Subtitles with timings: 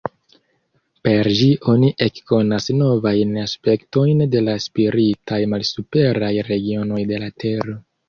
[1.07, 7.83] Per ĝi oni ekkonas novajn aspektojn de la spiritaj malsuperaj regionoj de la Tero.